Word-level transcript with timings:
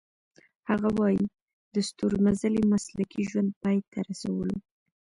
هغه 0.69 0.89
وايي 0.99 1.23
د 1.75 1.75
ستورمزلۍ 1.89 2.63
مسلکي 2.73 3.21
ژوند 3.29 3.49
پای 3.61 3.77
ته 3.91 3.99
رسولو. 4.09 4.57